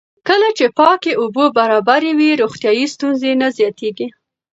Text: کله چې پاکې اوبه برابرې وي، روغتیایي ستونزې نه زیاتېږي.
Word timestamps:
کله 0.27 0.47
چې 0.57 0.65
پاکې 0.79 1.11
اوبه 1.21 1.45
برابرې 1.57 2.11
وي، 2.17 2.31
روغتیایي 2.41 2.85
ستونزې 2.93 3.31
نه 3.41 3.47
زیاتېږي. 3.57 4.07